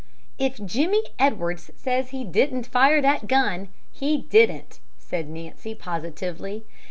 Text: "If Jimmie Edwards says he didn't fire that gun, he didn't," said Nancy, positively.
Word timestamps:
"If 0.39 0.55
Jimmie 0.65 1.03
Edwards 1.19 1.69
says 1.75 2.09
he 2.09 2.23
didn't 2.23 2.65
fire 2.65 3.03
that 3.03 3.27
gun, 3.27 3.69
he 3.91 4.17
didn't," 4.17 4.79
said 4.97 5.29
Nancy, 5.29 5.75
positively. 5.75 6.63